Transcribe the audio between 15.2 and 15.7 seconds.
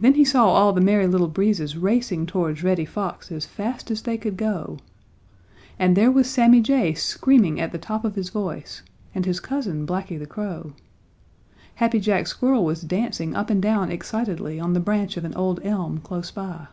an old